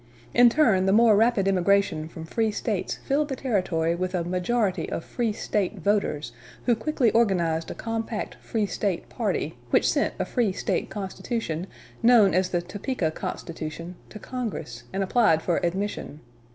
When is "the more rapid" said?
0.87-1.47